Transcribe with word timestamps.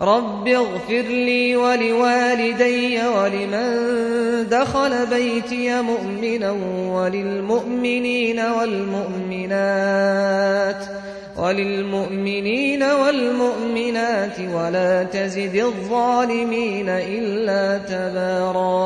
رب 0.00 0.48
اغفر 0.48 1.02
لي 1.02 1.56
ولوالدي 1.56 3.06
ولمن 3.06 4.48
دخل 4.48 5.06
بيتي 5.06 5.82
مؤمنا 5.82 6.50
وللمؤمنين 6.94 8.40
والمؤمنات 8.40 9.64
وللمؤمنين 11.36 12.82
والمؤمنات 12.82 14.40
ولا 14.54 15.02
تزد 15.02 15.54
الظالمين 15.54 16.88
إلا 16.88 17.78
تباراً 17.78 18.77